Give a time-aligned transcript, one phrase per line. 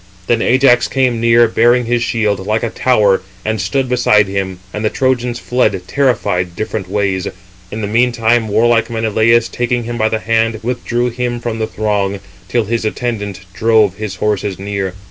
[0.25, 4.83] Then Ajax came near, bearing his shield, like a tower, and stood beside him; and
[4.83, 7.27] the Trojans fled, terrified, different ways.
[7.69, 12.19] In the meantime warlike Menelaus, taking him by the hand, withdrew [him] from the throng,
[12.47, 14.95] till his attendant drove his horses near.